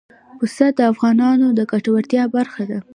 پسه 0.39 0.65
د 0.77 0.79
افغانانو 0.91 1.47
د 1.57 1.59
ګټورتیا 1.71 2.23
برخه 2.35 2.63
ده. 2.69 2.79